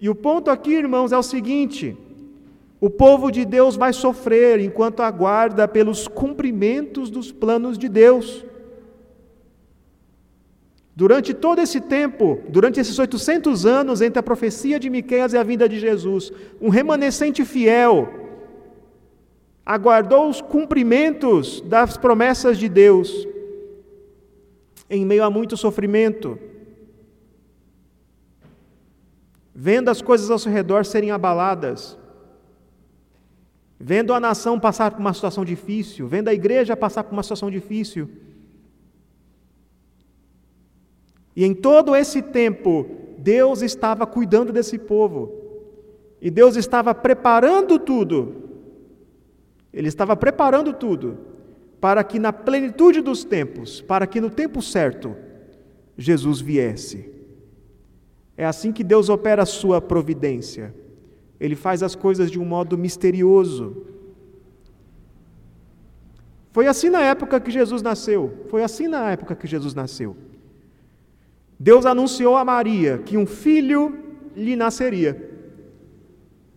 [0.00, 1.96] E o ponto aqui, irmãos, é o seguinte:
[2.80, 8.44] o povo de Deus vai sofrer enquanto aguarda pelos cumprimentos dos planos de Deus.
[10.96, 15.42] Durante todo esse tempo, durante esses 800 anos entre a profecia de Miqueias e a
[15.42, 18.24] vinda de Jesus, um remanescente fiel
[19.66, 23.26] aguardou os cumprimentos das promessas de Deus
[24.88, 26.38] em meio a muito sofrimento,
[29.52, 31.98] vendo as coisas ao seu redor serem abaladas,
[33.80, 37.50] vendo a nação passar por uma situação difícil, vendo a igreja passar por uma situação
[37.50, 38.08] difícil.
[41.36, 42.86] E em todo esse tempo,
[43.18, 45.32] Deus estava cuidando desse povo.
[46.20, 48.36] E Deus estava preparando tudo.
[49.72, 51.18] Ele estava preparando tudo
[51.80, 55.14] para que na plenitude dos tempos, para que no tempo certo,
[55.98, 57.12] Jesus viesse.
[58.36, 60.74] É assim que Deus opera a sua providência.
[61.38, 63.86] Ele faz as coisas de um modo misterioso.
[66.52, 68.46] Foi assim na época que Jesus nasceu.
[68.48, 70.16] Foi assim na época que Jesus nasceu.
[71.58, 73.98] Deus anunciou a Maria que um filho
[74.34, 75.30] lhe nasceria.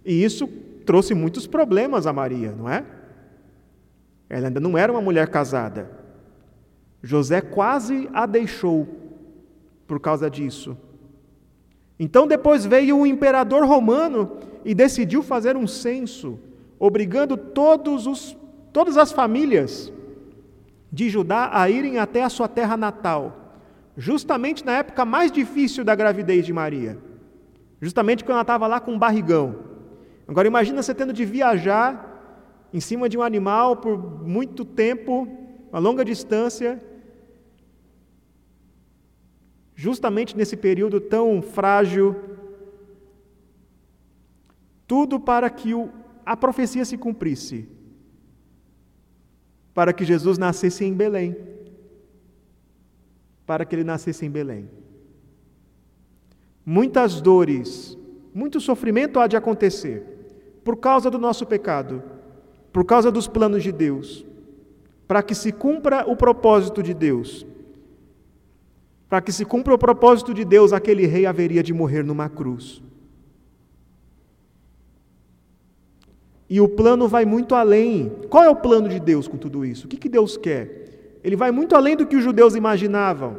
[0.04, 0.48] E isso
[0.86, 2.86] trouxe muitos problemas a Maria, não é?
[4.30, 5.92] Ela ainda não era uma mulher casada.
[7.02, 8.88] José quase a deixou
[9.86, 10.78] por causa disso.
[12.00, 16.40] Então depois veio o imperador romano e decidiu fazer um censo,
[16.78, 18.38] obrigando todos os,
[18.74, 19.92] todas as famílias
[20.92, 23.47] de Judá a irem até a sua terra natal,
[23.98, 26.98] justamente na época mais difícil da gravidez de Maria,
[27.82, 29.56] justamente quando ela estava lá com um barrigão.
[30.28, 35.28] Agora imagina você tendo de viajar em cima de um animal por muito tempo,
[35.72, 36.82] uma longa distância,
[39.76, 42.16] justamente nesse período tão frágil
[44.88, 45.90] tudo para que o,
[46.26, 47.68] a profecia se cumprisse.
[49.74, 51.36] Para que Jesus nascesse em Belém.
[53.48, 54.70] Para que ele nascesse em Belém.
[56.66, 57.98] Muitas dores,
[58.34, 60.04] muito sofrimento há de acontecer
[60.66, 62.04] por causa do nosso pecado,
[62.74, 64.26] por causa dos planos de Deus,
[65.08, 67.48] para que se cumpra o propósito de Deus.
[69.08, 72.84] Para que se cumpra o propósito de Deus, aquele rei haveria de morrer numa cruz.
[76.50, 78.10] E o plano vai muito além.
[78.30, 79.86] Qual é o plano de Deus com tudo isso?
[79.86, 80.87] O que, que Deus quer?
[81.28, 83.36] Ele vai muito além do que os judeus imaginavam.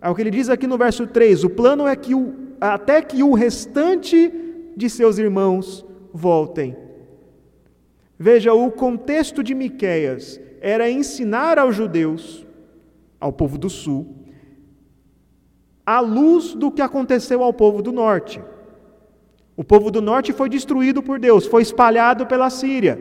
[0.00, 3.02] É o que ele diz aqui no verso 3: o plano é que o, até
[3.02, 4.32] que o restante
[4.74, 6.74] de seus irmãos voltem.
[8.18, 12.46] Veja, o contexto de Miqueias era ensinar aos judeus,
[13.20, 14.16] ao povo do sul,
[15.84, 18.40] à luz do que aconteceu ao povo do norte.
[19.54, 22.98] O povo do norte foi destruído por Deus, foi espalhado pela Síria.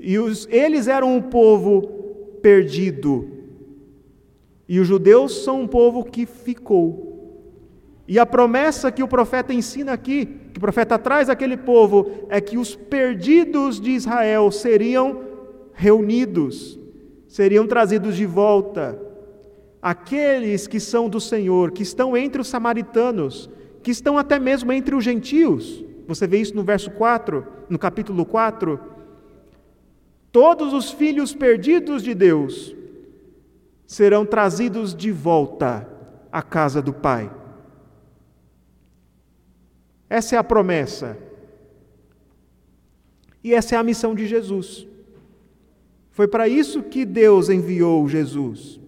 [0.00, 1.99] E os, eles eram um povo
[2.42, 3.28] perdido.
[4.68, 7.10] E os judeus são um povo que ficou.
[8.06, 12.40] E a promessa que o profeta ensina aqui, que o profeta traz àquele povo, é
[12.40, 15.20] que os perdidos de Israel seriam
[15.72, 16.78] reunidos,
[17.28, 19.00] seriam trazidos de volta.
[19.80, 23.48] Aqueles que são do Senhor, que estão entre os samaritanos,
[23.82, 25.84] que estão até mesmo entre os gentios.
[26.06, 28.80] Você vê isso no verso 4, no capítulo 4.
[30.32, 32.74] Todos os filhos perdidos de Deus
[33.86, 35.88] serão trazidos de volta
[36.30, 37.30] à casa do Pai.
[40.08, 41.16] Essa é a promessa.
[43.42, 44.86] E essa é a missão de Jesus.
[46.10, 48.78] Foi para isso que Deus enviou Jesus.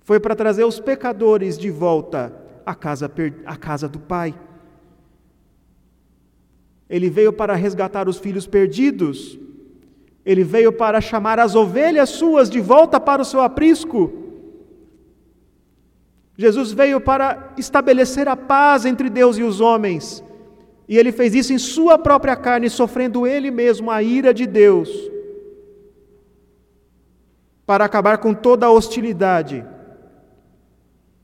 [0.00, 2.34] Foi para trazer os pecadores de volta
[2.66, 3.10] a casa,
[3.46, 4.34] a casa do Pai.
[6.90, 9.38] Ele veio para resgatar os filhos perdidos.
[10.26, 14.12] Ele veio para chamar as ovelhas suas de volta para o seu aprisco.
[16.36, 20.24] Jesus veio para estabelecer a paz entre Deus e os homens.
[20.88, 24.90] E ele fez isso em sua própria carne, sofrendo ele mesmo a ira de Deus,
[27.64, 29.64] para acabar com toda a hostilidade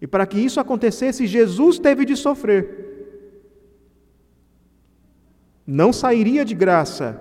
[0.01, 2.86] e para que isso acontecesse, Jesus teve de sofrer.
[5.67, 7.21] Não sairia de graça.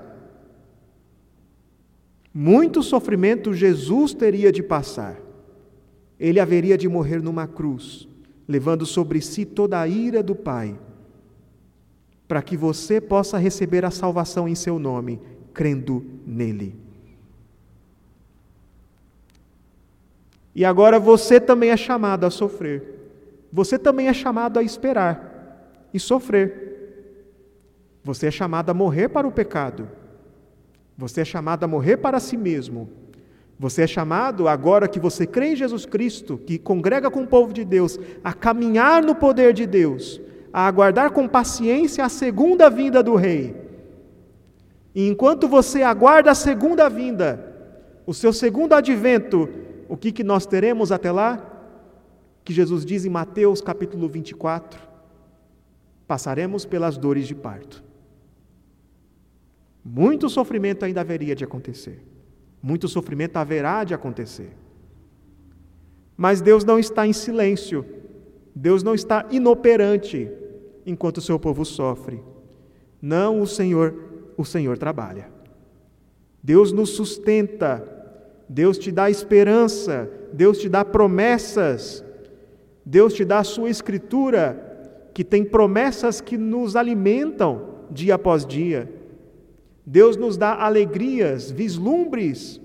[2.34, 5.17] Muito sofrimento Jesus teria de passar.
[6.19, 8.08] Ele haveria de morrer numa cruz,
[8.47, 10.77] levando sobre si toda a ira do Pai,
[12.27, 15.19] para que você possa receber a salvação em seu nome,
[15.53, 16.75] crendo nele.
[20.53, 22.95] E agora você também é chamado a sofrer.
[23.51, 26.74] Você também é chamado a esperar e sofrer.
[28.06, 29.89] Você é chamado a morrer para o pecado.
[30.96, 32.88] Você é chamado a morrer para si mesmo.
[33.58, 37.52] Você é chamado, agora que você crê em Jesus Cristo, que congrega com o povo
[37.52, 40.22] de Deus, a caminhar no poder de Deus,
[40.54, 43.56] a aguardar com paciência a segunda vinda do Rei.
[44.94, 47.56] E enquanto você aguarda a segunda vinda,
[48.06, 49.50] o seu segundo advento,
[49.89, 51.44] o que, que nós teremos até lá?
[52.44, 54.80] Que Jesus diz em Mateus capítulo 24:
[56.08, 57.84] passaremos pelas dores de parto.
[59.86, 62.04] Muito sofrimento ainda haveria de acontecer.
[62.62, 64.50] Muito sofrimento haverá de acontecer.
[66.17, 67.86] Mas Deus não está em silêncio.
[68.56, 70.30] Deus não está inoperante
[70.86, 72.24] enquanto o seu povo sofre.
[73.00, 73.93] Não, o Senhor,
[74.36, 75.30] o Senhor trabalha.
[76.41, 77.95] Deus nos sustenta
[78.48, 82.04] Deus te dá esperança, Deus te dá promessas,
[82.86, 84.62] Deus te dá a sua escritura,
[85.13, 88.91] que tem promessas que nos alimentam dia após dia.
[89.86, 92.60] Deus nos dá alegrias, vislumbres,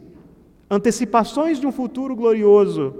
[0.70, 2.94] antecipações de um futuro glorioso.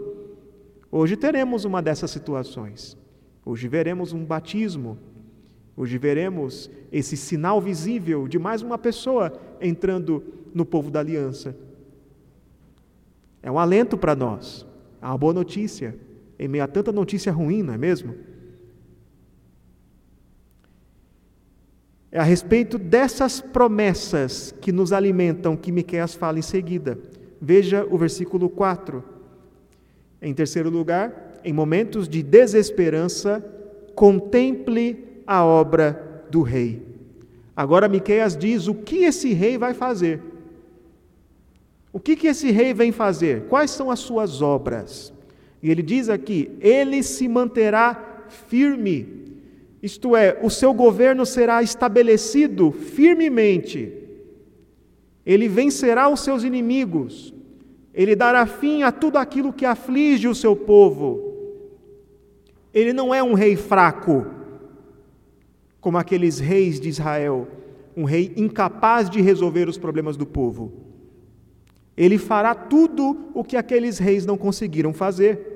[0.91, 2.99] Hoje teremos uma dessas situações.
[3.45, 4.99] Hoje veremos um batismo.
[5.77, 11.57] Hoje veremos esse sinal visível de mais uma pessoa entrando no povo da aliança.
[13.43, 14.67] É um alento para nós,
[15.01, 15.97] é uma boa notícia,
[16.39, 18.15] em meio a tanta notícia ruim, não é mesmo?
[22.13, 26.99] É a respeito dessas promessas que nos alimentam que Miqueias fala em seguida.
[27.41, 29.03] Veja o versículo 4.
[30.21, 33.45] Em terceiro lugar, em momentos de desesperança,
[33.95, 36.83] contemple a obra do rei.
[37.57, 40.21] Agora Miqueias diz o que esse rei vai fazer.
[41.93, 43.43] O que, que esse rei vem fazer?
[43.43, 45.13] Quais são as suas obras?
[45.63, 49.20] E ele diz aqui: ele se manterá firme,
[49.83, 54.01] isto é, o seu governo será estabelecido firmemente,
[55.25, 57.33] ele vencerá os seus inimigos,
[57.93, 61.35] Ele dará fim a tudo aquilo que aflige o seu povo.
[62.73, 64.27] Ele não é um rei fraco,
[65.81, 67.49] como aqueles reis de Israel,
[67.97, 70.73] um rei incapaz de resolver os problemas do povo.
[71.97, 75.50] Ele fará tudo o que aqueles reis não conseguiram fazer.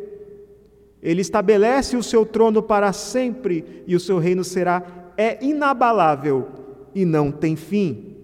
[1.05, 6.49] Ele estabelece o seu trono para sempre e o seu reino será é inabalável
[6.95, 8.17] e não tem fim.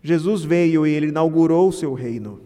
[0.00, 2.40] Jesus veio e ele inaugurou o seu reino.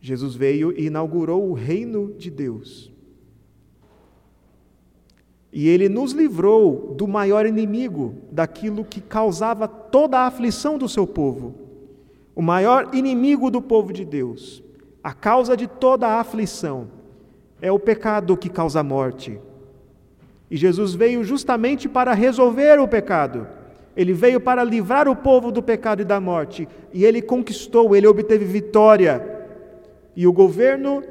[0.00, 2.92] Jesus veio e inaugurou o reino de Deus.
[5.52, 11.06] E ele nos livrou do maior inimigo, daquilo que causava toda a aflição do seu
[11.06, 11.54] povo.
[12.34, 14.62] O maior inimigo do povo de Deus,
[15.06, 16.88] a causa de toda a aflição,
[17.62, 19.38] é o pecado que causa morte.
[20.50, 23.46] E Jesus veio justamente para resolver o pecado.
[23.96, 26.66] Ele veio para livrar o povo do pecado e da morte.
[26.92, 29.46] E ele conquistou, ele obteve vitória.
[30.16, 31.04] E o governo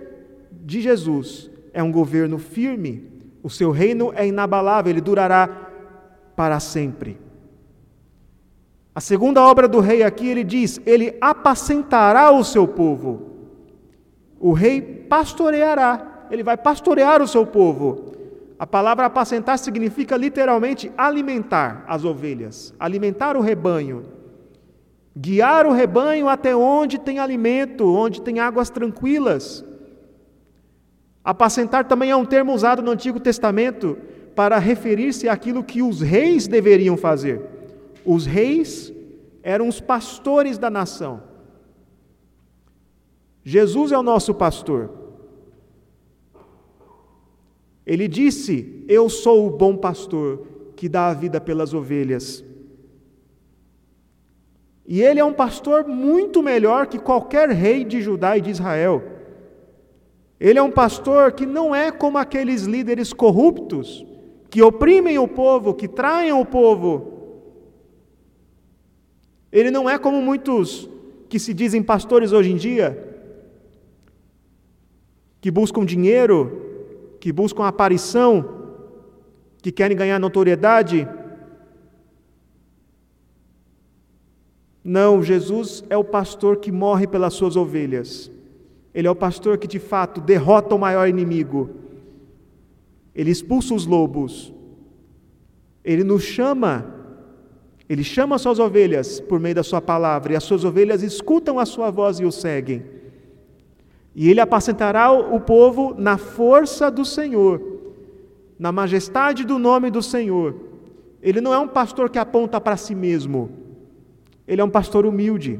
[0.51, 3.09] de Jesus é um governo firme.
[3.41, 5.47] O seu reino é inabalável, ele durará
[6.35, 7.17] para sempre.
[8.93, 13.34] A segunda obra do rei aqui, ele diz: ele apacentará o seu povo.
[14.45, 18.11] O rei pastoreará, ele vai pastorear o seu povo.
[18.59, 24.05] A palavra apacentar significa literalmente alimentar as ovelhas, alimentar o rebanho,
[25.17, 29.65] guiar o rebanho até onde tem alimento, onde tem águas tranquilas.
[31.23, 33.97] Apacentar também é um termo usado no Antigo Testamento
[34.35, 37.41] para referir-se àquilo que os reis deveriam fazer.
[38.05, 38.93] Os reis
[39.41, 41.33] eram os pastores da nação.
[43.45, 44.89] Jesus é o nosso pastor.
[47.85, 52.43] Ele disse: Eu sou o bom pastor que dá a vida pelas ovelhas.
[54.87, 59.03] E ele é um pastor muito melhor que qualquer rei de Judá e de Israel.
[60.39, 64.05] Ele é um pastor que não é como aqueles líderes corruptos
[64.49, 67.13] que oprimem o povo, que traem o povo.
[69.51, 70.89] Ele não é como muitos
[71.29, 73.14] que se dizem pastores hoje em dia,
[75.45, 76.59] que buscam dinheiro,
[77.19, 78.63] que buscam aparição,
[79.61, 81.07] que querem ganhar notoriedade.
[84.83, 88.31] Não, Jesus é o pastor que morre pelas suas ovelhas.
[88.91, 91.69] Ele é o pastor que de fato derrota o maior inimigo.
[93.13, 94.51] Ele expulsa os lobos.
[95.83, 96.91] Ele nos chama.
[97.87, 101.59] Ele chama as suas ovelhas por meio da sua palavra, e as suas ovelhas escutam
[101.59, 102.94] a sua voz e o seguem.
[104.15, 107.61] E ele apacentará o povo na força do Senhor,
[108.57, 110.55] na majestade do nome do Senhor.
[111.21, 113.49] Ele não é um pastor que aponta para si mesmo,
[114.47, 115.59] ele é um pastor humilde.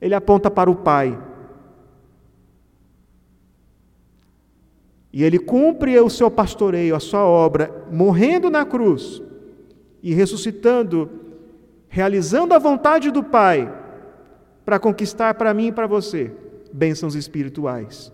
[0.00, 1.20] Ele aponta para o Pai.
[5.12, 9.22] E ele cumpre o seu pastoreio, a sua obra, morrendo na cruz
[10.02, 11.10] e ressuscitando,
[11.88, 13.81] realizando a vontade do Pai
[14.64, 16.32] para conquistar para mim e para você
[16.72, 18.12] bênçãos espirituais.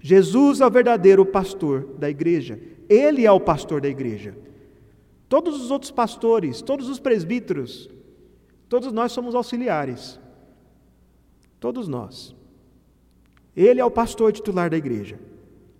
[0.00, 2.60] Jesus é o verdadeiro pastor da igreja.
[2.88, 4.36] Ele é o pastor da igreja.
[5.28, 7.88] Todos os outros pastores, todos os presbíteros,
[8.68, 10.20] todos nós somos auxiliares.
[11.60, 12.34] Todos nós.
[13.56, 15.18] Ele é o pastor titular da igreja.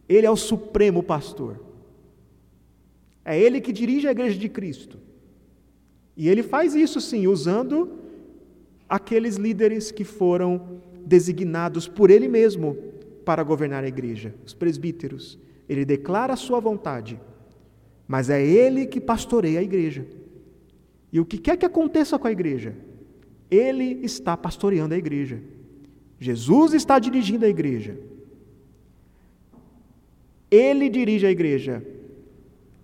[0.09, 1.61] Ele é o supremo pastor.
[3.25, 4.99] É ele que dirige a igreja de Cristo.
[6.17, 8.02] E ele faz isso sim, usando
[8.93, 12.76] aqueles líderes que foram designados por ele mesmo
[13.24, 15.38] para governar a igreja, os presbíteros.
[15.66, 17.18] Ele declara a sua vontade,
[18.07, 20.07] mas é ele que pastoreia a igreja.
[21.11, 22.74] E o que quer que aconteça com a igreja?
[23.51, 25.40] Ele está pastoreando a igreja.
[26.20, 27.99] Jesus está dirigindo a igreja.
[30.51, 31.82] Ele dirige a igreja.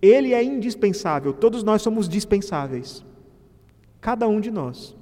[0.01, 1.33] Ele é indispensável.
[1.33, 3.05] Todos nós somos dispensáveis.
[4.01, 4.97] Cada um de nós.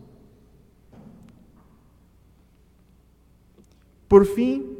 [4.07, 4.77] Por fim,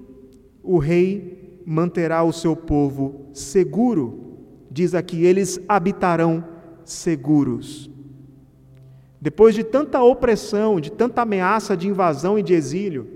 [0.64, 4.38] o rei manterá o seu povo seguro.
[4.72, 6.44] Diz aqui: eles habitarão
[6.86, 7.90] seguros.
[9.20, 13.08] Depois de tanta opressão, de tanta ameaça de invasão e de exílio,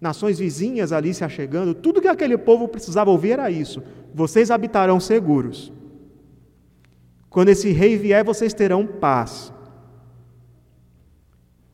[0.00, 4.98] nações vizinhas ali se achegando, tudo que aquele povo precisava ouvir era isso: vocês habitarão
[4.98, 5.72] seguros.
[7.30, 9.53] Quando esse rei vier, vocês terão paz.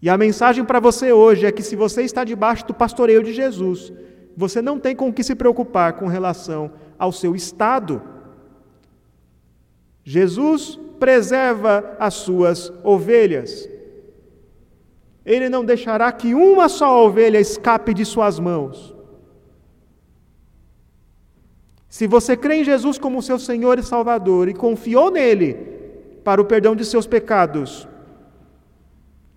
[0.03, 3.33] E a mensagem para você hoje é que se você está debaixo do pastoreio de
[3.33, 3.93] Jesus,
[4.37, 8.01] você não tem com o que se preocupar com relação ao seu estado.
[10.03, 13.69] Jesus preserva as suas ovelhas.
[15.25, 18.95] Ele não deixará que uma só ovelha escape de suas mãos.
[21.89, 25.55] Se você crê em Jesus como seu Senhor e Salvador e confiou nele
[26.25, 27.87] para o perdão de seus pecados,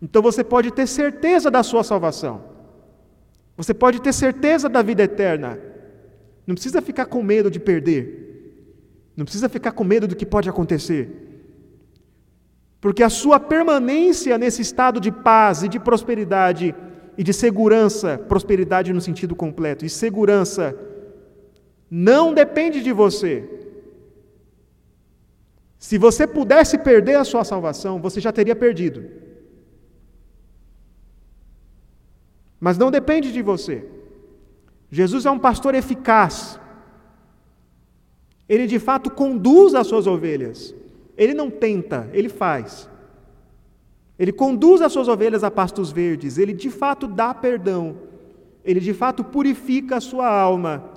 [0.03, 2.43] então você pode ter certeza da sua salvação.
[3.55, 5.57] Você pode ter certeza da vida eterna.
[6.45, 8.03] Não precisa ficar com medo de perder.
[9.15, 11.09] Não precisa ficar com medo do que pode acontecer.
[12.81, 16.75] Porque a sua permanência nesse estado de paz e de prosperidade
[17.17, 20.77] e de segurança, prosperidade no sentido completo, e segurança,
[21.89, 23.47] não depende de você.
[25.77, 29.23] Se você pudesse perder a sua salvação, você já teria perdido.
[32.63, 33.83] Mas não depende de você.
[34.89, 36.57] Jesus é um pastor eficaz.
[38.47, 40.73] Ele de fato conduz as suas ovelhas.
[41.17, 42.89] Ele não tenta, ele faz.
[44.17, 47.97] Ele conduz as suas ovelhas a pastos verdes, ele de fato dá perdão,
[48.63, 50.89] ele de fato purifica a sua alma,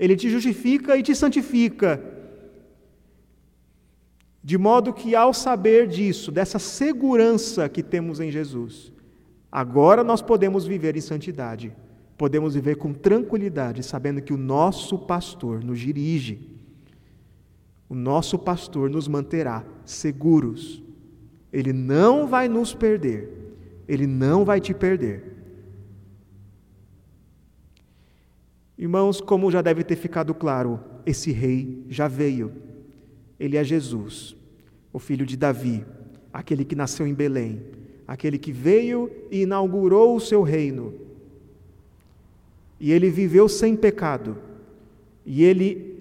[0.00, 2.02] ele te justifica e te santifica.
[4.42, 8.91] De modo que, ao saber disso, dessa segurança que temos em Jesus,
[9.52, 11.70] agora nós podemos viver em santidade,
[12.18, 16.52] podemos viver com tranquilidade, sabendo que o nosso pastor nos dirige
[17.92, 20.82] o nosso pastor nos manterá seguros.
[21.52, 23.28] Ele não vai nos perder.
[23.86, 25.22] Ele não vai te perder.
[28.78, 32.50] Irmãos, como já deve ter ficado claro, esse rei já veio.
[33.38, 34.34] Ele é Jesus,
[34.90, 35.84] o filho de Davi,
[36.32, 37.62] aquele que nasceu em Belém,
[38.06, 40.94] aquele que veio e inaugurou o seu reino.
[42.78, 44.36] E ele viveu sem pecado.
[45.24, 45.92] E ele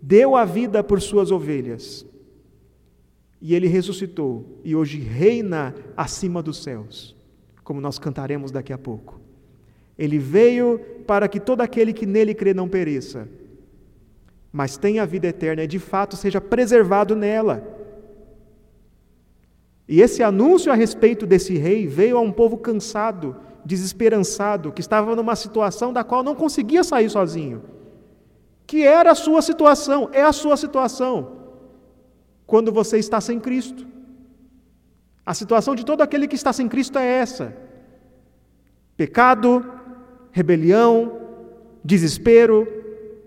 [0.00, 2.06] deu a vida por suas ovelhas.
[3.40, 7.16] E ele ressuscitou e hoje reina acima dos céus,
[7.64, 9.18] como nós cantaremos daqui a pouco.
[9.98, 13.28] Ele veio para que todo aquele que nele crê não pereça,
[14.52, 17.79] mas tenha a vida eterna e de fato seja preservado nela.
[19.90, 25.14] E esse anúncio a respeito desse rei veio a um povo cansado, desesperançado, que estava
[25.14, 27.60] numa situação da qual não conseguia sair sozinho
[28.70, 31.32] que era a sua situação, é a sua situação,
[32.46, 33.84] quando você está sem Cristo.
[35.26, 37.52] A situação de todo aquele que está sem Cristo é essa:
[38.96, 39.68] pecado,
[40.30, 41.18] rebelião,
[41.84, 42.64] desespero,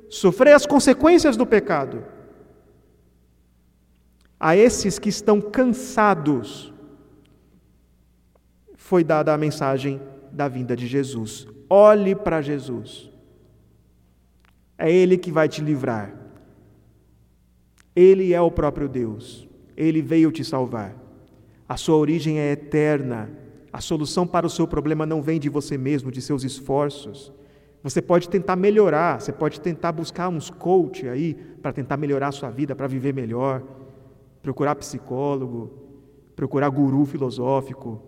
[0.10, 2.06] sofrer as consequências do pecado.
[4.46, 6.74] A esses que estão cansados,
[8.76, 10.02] foi dada a mensagem
[10.34, 11.48] da vinda de Jesus.
[11.70, 13.10] Olhe para Jesus.
[14.78, 16.14] É Ele que vai te livrar.
[17.96, 19.48] Ele é o próprio Deus.
[19.78, 20.94] Ele veio te salvar.
[21.70, 23.32] A sua origem é eterna.
[23.72, 27.32] A solução para o seu problema não vem de você mesmo, de seus esforços.
[27.82, 32.34] Você pode tentar melhorar, você pode tentar buscar uns coach aí para tentar melhorar a
[32.34, 33.64] sua vida, para viver melhor,
[34.44, 35.72] procurar psicólogo,
[36.36, 38.04] procurar guru filosófico.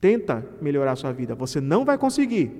[0.00, 2.50] Tenta melhorar a sua vida, você não vai conseguir.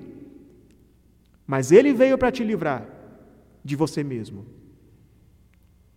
[1.46, 2.88] Mas ele veio para te livrar
[3.64, 4.46] de você mesmo.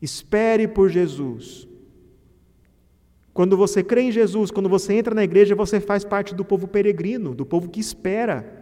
[0.01, 1.67] Espere por Jesus.
[3.33, 6.67] Quando você crê em Jesus, quando você entra na igreja, você faz parte do povo
[6.67, 8.59] peregrino, do povo que espera.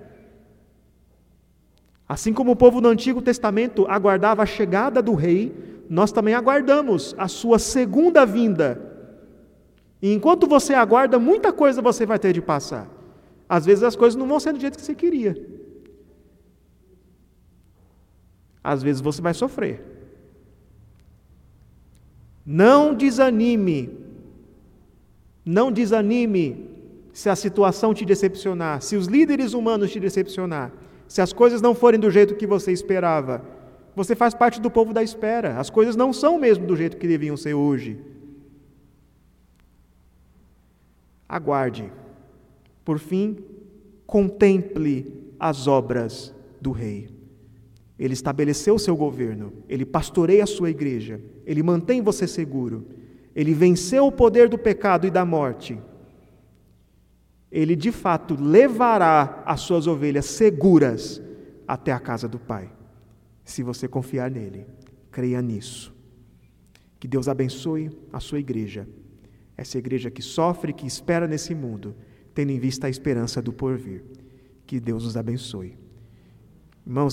[2.08, 5.54] Assim como o povo do Antigo Testamento aguardava a chegada do rei,
[5.90, 8.80] nós também aguardamos a sua segunda vinda.
[10.02, 12.88] E enquanto você aguarda, muita coisa você vai ter de passar.
[13.48, 15.36] Às vezes as coisas não vão ser do jeito que você queria.
[18.64, 19.84] às vezes você vai sofrer.
[22.46, 23.90] Não desanime.
[25.46, 26.70] Não desanime
[27.12, 30.72] se a situação te decepcionar, se os líderes humanos te decepcionar,
[31.08, 33.44] se as coisas não forem do jeito que você esperava.
[34.00, 35.60] Você faz parte do povo da espera.
[35.60, 38.00] As coisas não são mesmo do jeito que deviam ser hoje.
[41.28, 41.92] Aguarde.
[42.86, 43.40] Por fim,
[44.08, 47.10] contemple as obras do Rei.
[48.00, 52.88] Ele estabeleceu o seu governo, ele pastoreia a sua igreja, ele mantém você seguro,
[53.36, 55.78] ele venceu o poder do pecado e da morte.
[57.52, 61.22] Ele de fato levará as suas ovelhas seguras
[61.68, 62.79] até a casa do Pai.
[63.50, 64.68] Se você confiar nele,
[65.10, 65.92] creia nisso.
[67.00, 68.88] Que Deus abençoe a sua igreja,
[69.58, 71.96] essa igreja que sofre, que espera nesse mundo,
[72.36, 74.04] tendo em vista a esperança do porvir.
[74.68, 75.76] Que Deus os abençoe.
[76.86, 77.08] Irmãos,